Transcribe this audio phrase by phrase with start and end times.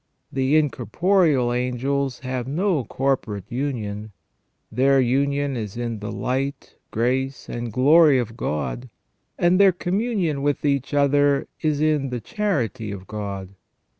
[0.31, 4.13] The in corporeal angels have no corporate union;
[4.71, 8.89] their union is in the light, grace, and glory of God,
[9.37, 13.49] and their communion with each other is in the charity of God.